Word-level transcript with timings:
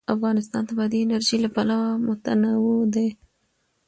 افغانستان 0.15 0.63
د 0.67 0.71
بادي 0.77 0.99
انرژي 1.03 1.37
له 1.43 1.49
پلوه 1.55 1.87
متنوع 2.07 2.81
دی. 2.95 3.09